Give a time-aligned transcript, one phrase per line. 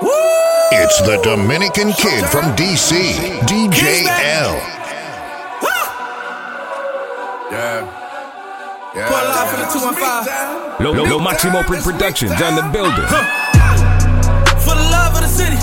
[0.00, 2.94] It's the Dominican kid from DC,
[3.50, 4.06] DJ
[4.38, 4.54] L.
[7.50, 7.82] Yeah.
[8.94, 9.08] Yeah.
[9.08, 10.84] Pull out for the 215.
[10.86, 13.08] Lo, Lo, Lo Maximo Productions on the building.
[14.62, 15.56] For the love of the city.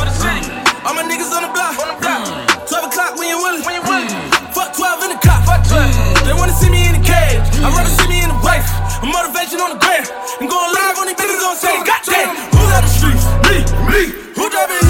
[0.83, 1.79] All my niggas on the block.
[2.04, 2.67] Hmm.
[2.67, 3.63] 12 o'clock when you willing.
[3.63, 4.11] Hmm.
[4.52, 5.47] Fuck 12 in the cop.
[5.47, 6.27] Hmm.
[6.27, 7.39] They wanna see me in the cage.
[7.63, 8.67] I'd rather see me in the wife.
[8.99, 10.04] A motivation on the gram.
[10.43, 11.88] And going live on these niggas on stage.
[11.88, 12.36] Goddamn.
[12.52, 13.23] Who got the streets?
[13.47, 13.63] Me.
[13.88, 14.25] Me.
[14.56, 14.84] Baby.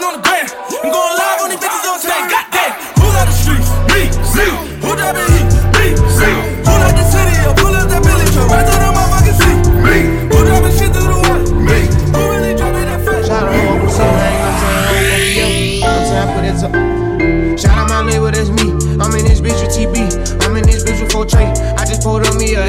[0.00, 0.46] Motivation on the gram.
[0.82, 2.30] I'm going live on these bitches on stage.
[2.30, 2.72] Goddamn.
[3.00, 3.68] Who got the streets?
[3.92, 4.08] Me.
[4.36, 4.46] Me.
[4.80, 5.48] Who driving heat?
[5.76, 5.86] Me.
[5.92, 6.30] Me.
[6.64, 7.36] Who like the city?
[7.44, 8.48] Or pull up that Billy truck.
[8.50, 9.60] Right to the motherfucking seat.
[9.84, 9.96] Me.
[10.32, 11.44] Who driving shit through the water?
[11.52, 11.78] Me.
[12.16, 13.26] Who really dropping that fresh?
[13.26, 16.28] Shout out to Uncle Sam, I ain't gonna tell you, you know what I'm saying?
[16.34, 17.60] Put it.
[17.60, 18.72] Shout out my label, that's me.
[19.00, 19.96] I'm in this bitch with TB.
[20.44, 21.28] I'm in this bitch with 4.
[21.76, 22.64] I just pulled up me a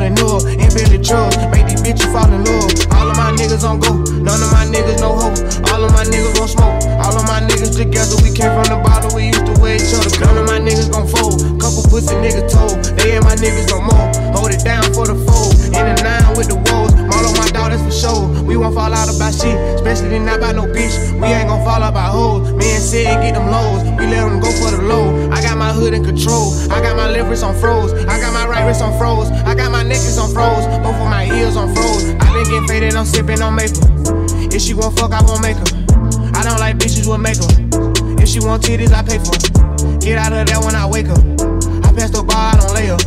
[0.00, 0.42] pulling up?
[0.48, 1.36] In Billy trucks.
[1.52, 2.72] Make these bitches fall in love.
[2.96, 3.92] All of my niggas on go.
[4.24, 5.36] None of my niggas no hope.
[5.68, 6.80] All of my niggas gon' smoke.
[7.04, 8.16] All of my niggas together.
[8.24, 9.12] We came from the bottom.
[9.14, 10.10] We used to wear each other.
[10.24, 11.44] None of my niggas gon' fold.
[11.60, 12.80] Couple pussy niggas told.
[12.96, 14.06] They ain't my niggas no more.
[14.32, 15.54] Hold it down for the fold.
[15.76, 16.92] In the nine with the woes.
[17.12, 18.24] All of my daughters for sure.
[18.42, 19.56] We won't fall out about shit.
[19.76, 20.96] Especially not about no bitch.
[21.20, 22.52] We ain't gon' fall out about hoes.
[22.54, 23.84] Me and Sid get them lows.
[23.98, 25.19] We let them go for the low.
[25.60, 26.56] My hood in control.
[26.72, 27.92] I got my left wrist on froze.
[27.92, 29.30] I got my right wrist on froze.
[29.44, 30.64] I got my necklace on froze.
[30.80, 32.08] Both of my ears on froze.
[32.16, 32.94] I been getting faded.
[32.94, 33.84] I'm sipping on maple.
[34.48, 35.68] If she gon' fuck, I won't make her.
[36.32, 37.52] I don't like bitches with makeup.
[38.18, 39.36] If she want titties, I pay for.
[40.00, 41.20] Get out of there when I wake up.
[41.84, 43.04] I pass the bar, I don't lay up.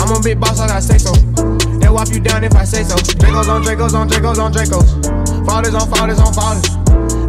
[0.00, 1.12] I'm a big boss, I gotta say so.
[1.76, 2.96] They wipe you down if I say so.
[3.20, 5.44] Dracos on Dracos on Dracos on Dracos.
[5.44, 6.81] Fathers on fathers on fathers.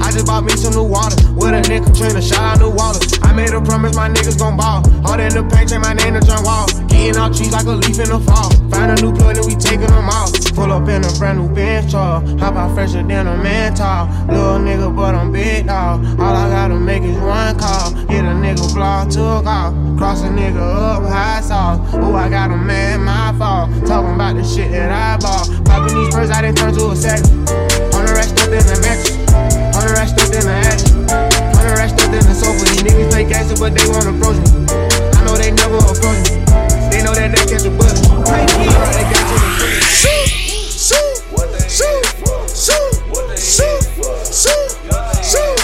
[0.03, 1.15] I just bought me some new water.
[1.31, 2.99] With a nigga Katrina, shout out new water.
[3.23, 4.83] I made a promise my niggas gon' ball.
[5.07, 6.67] Hard in the paint, change my name to John Wall.
[6.91, 8.51] Getting out trees like a leaf in the fall.
[8.67, 10.35] Find a new plug and we taking them out.
[10.53, 12.27] Pull up in a brand new Benz truck.
[12.43, 14.11] Hop out fresher than a man tall.
[14.27, 16.03] Little nigga, but I'm big dog.
[16.19, 17.95] All I gotta make is one call.
[18.11, 19.71] Hit a nigga block, took off.
[19.97, 21.79] Cross a nigga up, high sauce.
[21.95, 23.71] Ooh, I got a man, my fault.
[23.87, 25.47] Talking about the shit that I bought.
[25.63, 27.31] Popping these purse, I done turn to a second.
[27.95, 29.12] On the rest up in the mattress
[30.41, 30.89] attic.
[31.53, 31.93] Hundred racks
[32.33, 32.65] sofa.
[32.65, 34.65] These niggas play gangster, but they won't approach me.
[35.13, 36.41] I know they never approach me.
[36.89, 37.71] They know that they catch a
[39.13, 39.37] got the.
[39.93, 40.29] Shoot,
[40.73, 41.21] shoot,
[41.69, 42.05] shoot,
[42.49, 42.93] shoot,
[43.37, 43.83] shoot,
[44.33, 44.73] shoot,
[45.23, 45.62] shoot.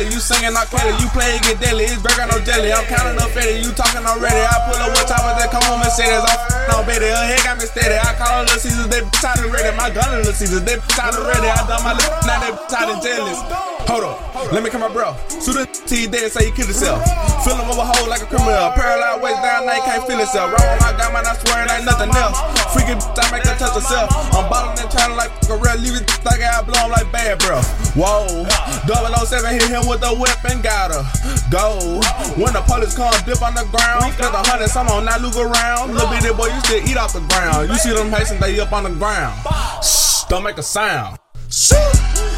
[0.00, 2.72] You singing not Kelly, you play get deadly, it's burger no jelly.
[2.72, 4.40] I'm counting up Fetty, you talking already.
[4.40, 6.24] I pull up top of that come on Mercedes.
[6.24, 8.00] I'm f***ing on Betty, her head got me steady.
[8.00, 9.76] I call her Little Caesars, they bitch out ready.
[9.76, 11.44] My gun is Little Caesars, they bitch out ready.
[11.44, 13.71] I done my lip, now they bitch out jealous.
[13.88, 15.14] Hold up, let me come my bro.
[15.28, 17.02] Shoot a T dead, say he killed himself.
[17.44, 18.70] Fill him over hole like a criminal.
[18.72, 20.54] Paralyzed waist down, now he can't feel himself.
[20.54, 22.38] Roll my gun, man, I swear it ain't nothing else.
[22.72, 24.08] Freaking bitch, I make her touch herself.
[24.32, 27.38] I'm ballin' and trying like a real, leave it like I blow him like bad,
[27.42, 27.60] bro.
[27.98, 28.46] Whoa,
[28.88, 31.04] 007 hit him with a whip and got her.
[31.50, 32.00] Go.
[32.40, 34.14] When the police come, dip on the ground.
[34.14, 35.92] Spent a hundred, some on that look around.
[35.92, 37.68] Little bitty boy, you still eat off the ground.
[37.68, 39.36] You see them Haitians, they up on the ground.
[39.84, 41.21] Shh, don't make a sound.
[41.54, 41.76] Shoot,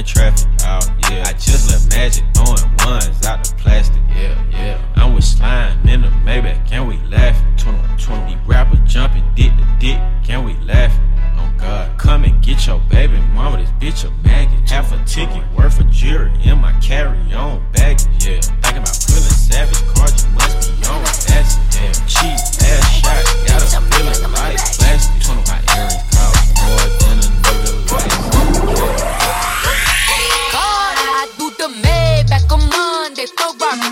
[0.00, 0.59] in traffic.
[33.58, 33.89] mailbox.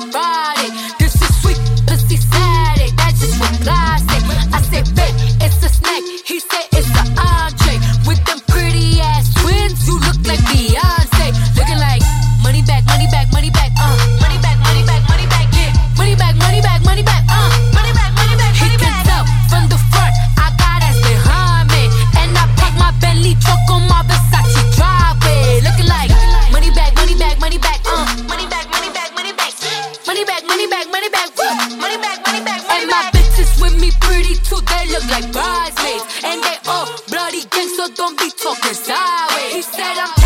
[32.88, 36.04] my bitches with me pretty too, they look like bridesmaids.
[36.24, 39.54] And they all bloody gang, so don't be talking sideways.
[39.54, 40.17] He said I'm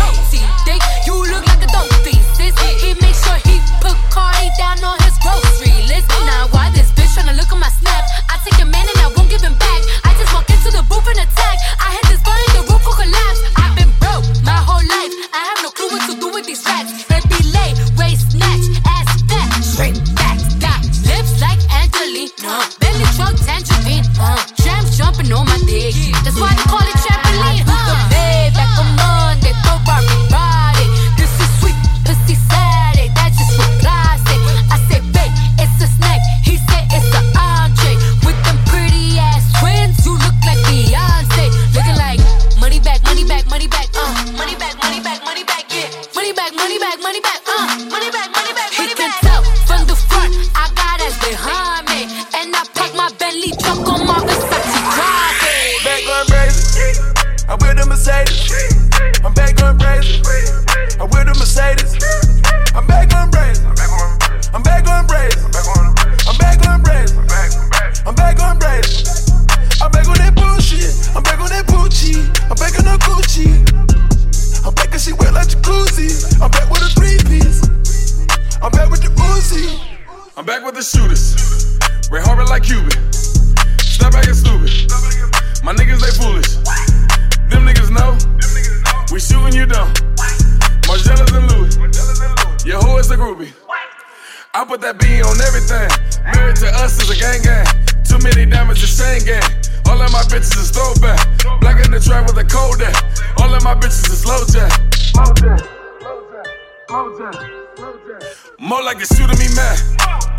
[25.65, 27.12] That's why they call it
[93.23, 93.53] Ruby,
[94.51, 95.87] I put that B on everything.
[96.27, 97.63] Married to us is a gang gang.
[98.03, 99.47] Too many diamonds to chain gang.
[99.87, 101.23] All of my bitches is throwback.
[101.63, 102.91] Black in the trap with a cold at.
[103.39, 104.75] All of my bitches is low jack.
[105.15, 105.63] Low jack.
[106.03, 107.39] Low jack.
[107.79, 108.27] Low jack.
[108.59, 109.79] More like a shooting me mad.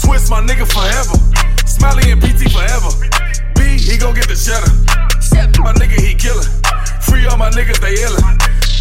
[0.04, 1.16] Twist my nigga forever.
[1.64, 2.92] Smiley and PT forever.
[3.56, 4.68] B, he gon' get the cheddar.
[5.24, 6.44] Step my nigga, he killin'.
[7.00, 8.20] Free all my niggas, they illin'.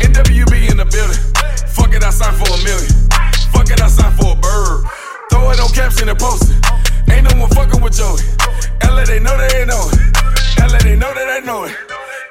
[0.03, 1.23] NWB in the building.
[1.71, 2.91] Fuck it, I signed for a million.
[3.63, 4.83] Fuck it, I signed for a bird.
[5.31, 6.59] Throw it on caps and post it.
[7.07, 8.19] Ain't no one fucking with Joey.
[8.83, 9.95] LA, they know they ain't know it.
[10.59, 11.71] LA, they know that they know it.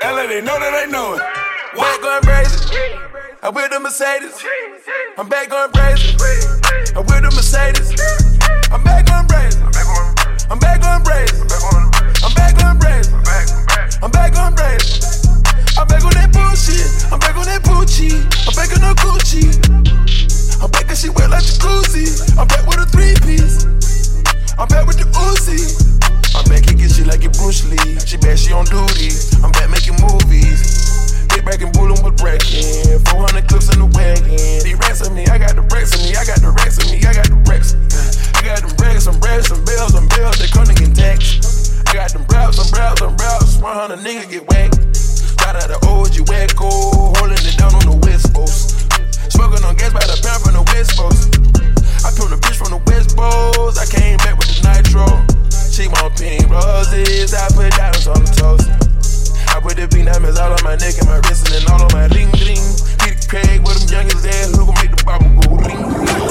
[0.05, 1.25] LA, they know that they know it.
[1.73, 2.61] Back going crazy.
[3.41, 4.45] I with the Mercedes.
[5.17, 6.13] I'm back going crazy.
[6.93, 7.97] I with the Mercedes.
[8.69, 9.57] I'm back going crazy.
[10.53, 11.33] I'm back going crazy.
[12.21, 13.09] I'm back going crazy.
[14.05, 15.01] I'm back going crazy.
[15.81, 17.11] I'm back on that bullshit.
[17.11, 18.21] I'm back on that Gucci.
[18.21, 19.62] I'm back on the Gucci.
[20.63, 22.39] I'm back and she wet like jacuzzi.
[22.39, 23.67] I'm back with a three piece.
[24.55, 25.59] I'm back with the Uzi.
[26.39, 27.99] I'm back kicking shit like it Bruce Lee.
[28.07, 29.11] She bad, she on duty.
[29.43, 31.27] I'm back making movies.
[31.35, 33.03] Get back and bullet with breaking.
[33.11, 33.72] 400 clips
[60.73, 62.65] my neck and my wrist and all on my ring ring.
[63.05, 65.77] Peter Craig with them youngest ass who gon' make the bottle go ring.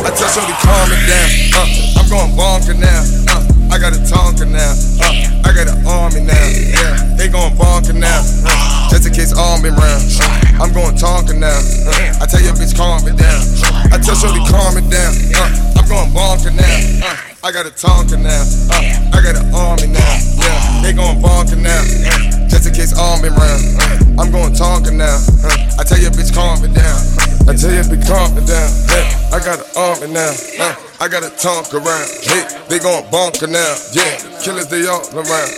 [0.02, 1.30] I tell Shorty calm it down.
[1.62, 3.06] Uh, I'm going bonker now.
[3.30, 4.74] Uh, I got a Tonka now.
[4.98, 6.42] Uh, I got an army now.
[6.58, 8.26] Yeah, they going bonker now.
[8.42, 10.02] Uh, just in case arm been round.
[10.18, 11.62] Uh, I'm going Tonka now.
[11.86, 13.46] Uh, I tell your bitch calm it down.
[13.94, 15.14] I tell Shorty calm it down.
[15.38, 17.06] Uh, I'm going bonker now.
[17.06, 18.46] Uh, I got a Tonka now.
[18.70, 20.14] Uh, I got an army now.
[20.38, 21.82] Yeah, they going bonker now.
[21.82, 23.66] Uh, just in case arm been round.
[23.82, 25.18] Uh, I'm going Tonka now.
[25.42, 27.02] Uh, I tell your bitch calm it down.
[27.50, 28.70] I tell your bitch calm it down.
[28.94, 30.30] Yeah, I got an army now.
[30.62, 32.06] Uh, I got a tonk around.
[32.22, 33.74] Hey, they gon' bonker now.
[33.92, 35.50] Yeah, killers they all around.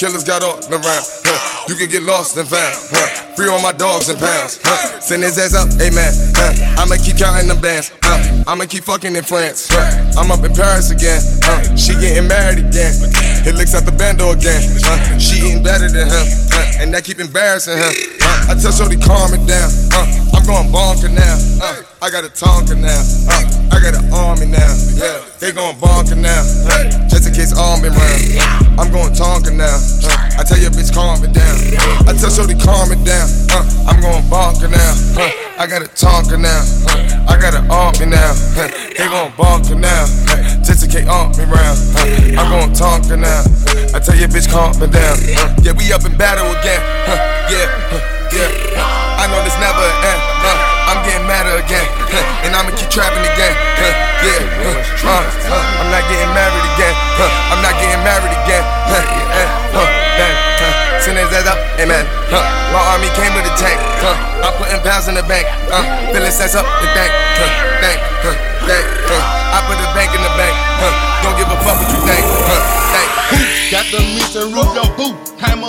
[0.00, 0.08] Huh.
[0.08, 1.04] Killers got all around.
[1.28, 1.68] Huh.
[1.68, 2.72] You can get lost and found.
[2.88, 3.36] Huh.
[3.36, 4.58] Free all my dogs and pounds.
[4.64, 5.00] Huh.
[5.00, 6.08] Send his ass up, amen.
[6.32, 6.80] Huh.
[6.80, 7.92] I'ma keep counting them bands.
[8.02, 8.16] Huh.
[8.48, 9.68] I'ma keep fucking in France.
[9.68, 10.16] Huh.
[10.16, 11.20] I'm up in Paris again.
[11.44, 11.76] Huh.
[11.76, 12.96] She getting married again.
[13.44, 14.64] He licks out the bando again.
[14.80, 15.18] Huh.
[15.20, 16.26] She eating better than him.
[16.48, 16.80] Huh.
[16.80, 17.92] And that keep embarrassing him.
[18.24, 18.56] Huh.
[18.56, 19.68] I tell Shorty calm it down.
[19.92, 21.36] Uh, I'm going bonker now.
[21.60, 23.04] Uh, I got a Tonka now.
[23.28, 24.72] Uh, I got an army now.
[24.96, 26.40] Yeah, they going bonker now.
[26.64, 27.09] Uh,
[27.40, 28.20] case arm been round.
[28.76, 29.80] I'm going Tonka now.
[30.04, 31.56] Uh, I tell your bitch calm it down.
[32.04, 33.28] I tell Shorty calm it down.
[33.48, 34.92] Uh, I'm going bonker now.
[35.16, 36.60] Uh, I got a Tonka now.
[36.84, 38.36] Uh, I got an army now.
[38.60, 40.04] Uh, they going bonker now.
[40.28, 40.36] Uh,
[40.90, 41.78] case arm been round.
[41.96, 43.40] Uh, I'm going Tonka now.
[43.96, 45.16] I tell your bitch calm it down.
[45.16, 46.82] Uh, yeah, we up in battle again.
[47.08, 47.16] Uh,
[47.48, 48.00] yeah, uh,
[48.36, 48.50] yeah.
[48.76, 50.20] Uh, I know this never end.
[50.44, 53.54] Uh, I'm getting madder again, huh, and I'ma keep trapping again.
[53.78, 53.94] Huh,
[54.26, 54.42] yeah,
[55.00, 56.94] huh, uh, I'm not getting married again.
[57.16, 58.64] Huh, I'm not getting married again.
[58.90, 59.88] Huh, eh, huh,
[60.18, 60.72] bang, huh.
[61.00, 62.04] Send his ass up, amen.
[62.28, 63.78] Huh, my army came with a tank.
[64.04, 65.46] Huh, I'm putting pounds in the bank.
[65.72, 67.10] Uh, feeling sense up the bank.
[67.38, 67.50] Huh,
[67.80, 68.36] thank, huh,
[68.68, 69.22] thank, huh.
[69.54, 70.54] I put the bank in the bank.
[70.78, 70.92] Huh,
[71.24, 72.24] don't give a fuck what you think.
[72.26, 72.62] Huh,
[72.92, 73.10] thank.
[73.70, 75.14] Got the missing roof, your boo.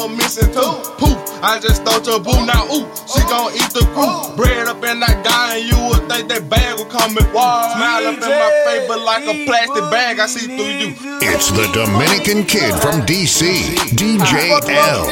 [0.02, 0.82] Up missing too.
[0.98, 2.46] Poof, I just stole your boo.
[2.46, 4.14] Now, ooh, she gon' eat the crew.
[4.38, 7.24] Bread up in that guy, and you would think that bag would come in.
[7.26, 10.94] Smile up in my face, but like a plastic bag, I see through you.
[11.22, 15.08] It's the Dominican kid from DC, DJ L.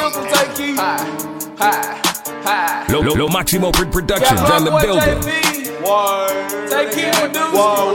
[2.89, 5.21] Lo, Lo, Lo Maximo Pr- Productions on the building.
[6.69, 6.91] Take
[7.53, 7.93] whoa,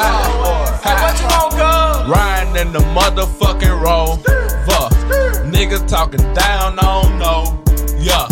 [0.00, 2.08] Hey, what you want, cuz?
[2.08, 4.22] Riding in the motherfucking rover.
[5.50, 7.56] Niggas talking down, I don't know.
[7.98, 8.26] Yeah,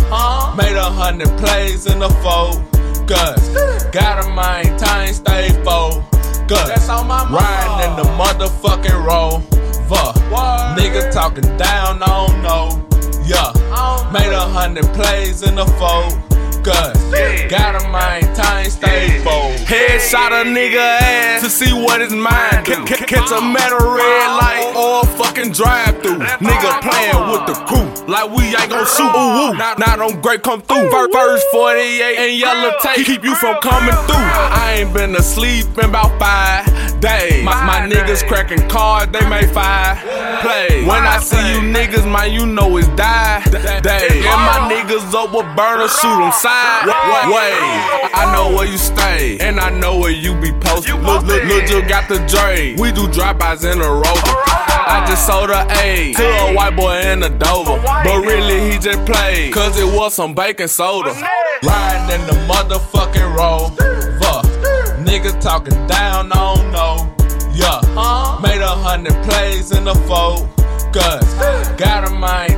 [0.57, 2.65] made a hundred plays in the fold.
[3.07, 3.55] Gus,
[3.93, 6.49] gotta maintain, stay focused.
[6.49, 7.29] That's on my.
[7.31, 9.45] Riding in the motherfucking rover.
[10.79, 12.85] Niggas talking down, I don't know.
[13.27, 13.53] Yeah,
[14.13, 15.67] made a hundred plays in the
[16.65, 17.51] fold.
[17.51, 19.65] Gotta maintain, stay focused.
[19.67, 22.87] Headshot a nigga ass to see what his mind do.
[22.87, 26.19] C- catch a metal red light or a fucking drive through.
[26.19, 29.09] Nigga playing with the crew like we ain't gon' shoot.
[29.09, 29.55] Ooh, ooh.
[29.57, 30.91] Now, now them great come through.
[30.91, 34.17] Fir- First 48 and yellow tape keep you from coming through.
[34.17, 36.67] I ain't been asleep in about five
[37.01, 37.45] days.
[37.45, 39.99] My, my niggas cracking cards, they make five
[40.43, 40.87] plays.
[40.87, 43.43] When I see you niggas, man, you know it's die
[43.83, 44.23] day.
[44.25, 47.29] And my niggas up with burner, shoot them side.
[47.29, 47.53] Way,
[48.15, 50.95] I know where you stay, and I know where you be posted.
[51.03, 52.75] Look, look, look, just got the Dre.
[52.79, 54.35] We do drive-bys in a rover.
[54.91, 57.81] I just sold a A to a white boy in a Dover.
[57.83, 61.11] But really, he just played, cause it was some baking soda.
[61.63, 63.75] Riding in the motherfucking rover.
[65.05, 67.15] Niggas talking down, on know.
[67.53, 67.81] Yeah,
[68.43, 70.49] made a hundred plays in the fold.
[70.93, 71.35] Cause
[71.77, 72.09] gotta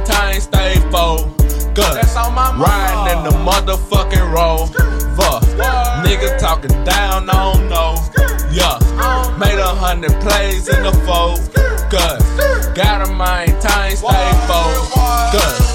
[0.05, 1.40] time, stay focused.
[1.75, 2.05] Good.
[2.05, 4.73] Riding in the motherfucking rover.
[6.05, 7.95] Nigga talking down, I don't know.
[8.51, 8.79] Yeah.
[9.39, 12.23] Made a hundred plays in the focus.
[12.75, 15.75] Got a mind, time, stay focused.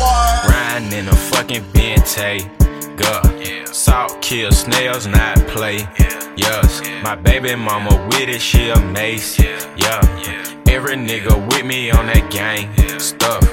[0.50, 3.68] Riding in a fucking Bentayga.
[3.68, 5.88] Salt kill snails, not play.
[6.36, 9.40] Yes, my baby mama with it, she a mace.
[9.40, 10.02] Yeah,
[10.68, 13.44] every nigga with me on that gang stuff.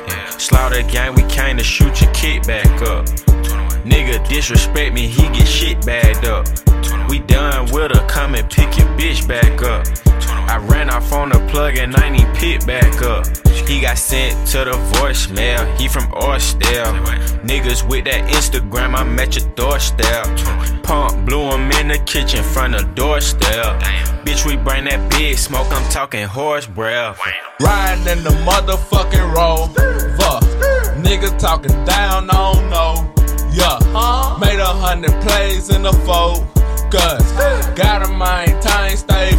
[0.42, 3.06] Slaughter gang, we came to shoot your kid back up.
[3.87, 6.49] Nigga disrespect me, he get shit bagged up.
[7.08, 9.87] We done with her, come and pick your bitch back up.
[10.50, 13.25] I ran off on the plug and I even pick back up.
[13.66, 16.92] He got sent to the voicemail, he from Orsdale.
[17.42, 20.26] Niggas with that Instagram, I'm at your doorstep.
[20.83, 23.81] Pump blew him in the kitchen front of doorstep.
[24.25, 27.21] Bitch, we bring that big smoke, I'm talking horse breath.
[27.61, 29.92] Riding in the motherfucking rover.
[31.02, 33.12] Nigga talking down, on don't.
[33.52, 33.78] Yeah,
[34.40, 37.33] made a hundred plays in the focus.
[37.76, 39.33] Got a mind, time, stay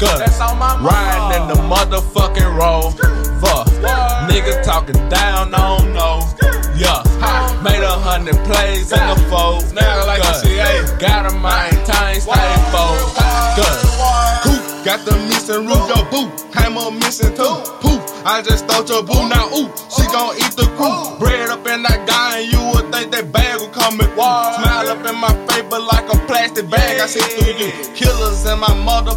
[0.00, 0.40] focused.
[0.40, 2.96] Riding in the motherfucking rover.
[4.28, 6.20] Niggas talking down, I don't know.
[6.76, 7.02] Yeah,
[7.62, 9.72] made a hundred plays in the focus.
[9.72, 10.98] Now like I say, hey.
[10.98, 13.84] Got a mind, time, stay focused.
[14.44, 16.30] Coop, got the missing root, yo boo.
[16.52, 17.56] Came up missing too.
[17.80, 19.28] Poof, I just thought your boo.
[19.28, 21.18] Now ooh, she gon' eat the crew.
[21.18, 24.88] Bread up in that guy, and you would think that bag would come with Smile
[24.88, 27.72] up in my face, but like a plastic bag, I see through you.
[27.94, 29.09] Killers in my motherfucking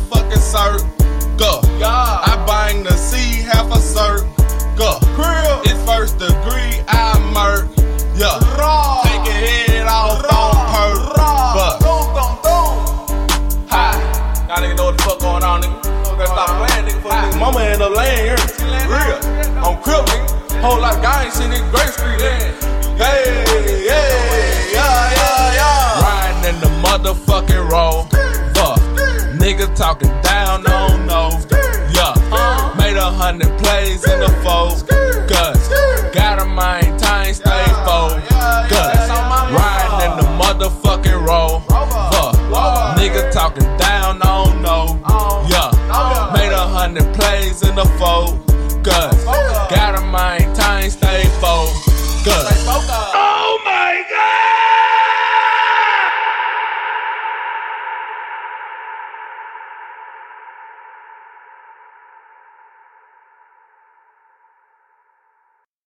[33.14, 35.70] hundred plays in the focus.
[36.14, 37.73] Got a mind, time, stay